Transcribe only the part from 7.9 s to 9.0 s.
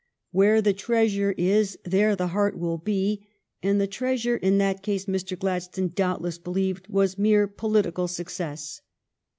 success.